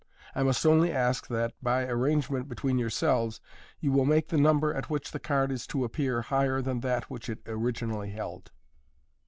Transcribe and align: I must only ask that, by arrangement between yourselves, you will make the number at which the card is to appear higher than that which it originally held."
I 0.33 0.41
must 0.41 0.65
only 0.65 0.91
ask 0.91 1.27
that, 1.27 1.53
by 1.61 1.85
arrangement 1.85 2.49
between 2.49 2.79
yourselves, 2.79 3.39
you 3.79 3.91
will 3.91 4.05
make 4.05 4.29
the 4.29 4.37
number 4.41 4.73
at 4.73 4.89
which 4.89 5.11
the 5.11 5.19
card 5.19 5.51
is 5.51 5.67
to 5.67 5.83
appear 5.83 6.23
higher 6.23 6.59
than 6.59 6.79
that 6.79 7.11
which 7.11 7.29
it 7.29 7.41
originally 7.45 8.09
held." 8.09 8.49